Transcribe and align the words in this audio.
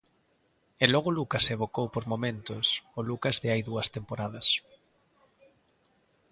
E 0.83 0.85
logo 0.93 1.09
Lucas 1.17 1.45
evocou 1.55 1.87
por 1.93 2.03
momentos 2.11 2.65
o 2.99 2.99
Lucas 3.09 3.35
de 3.41 3.47
hai 3.51 3.61
dúas 3.69 3.87
temporadas. 3.95 4.47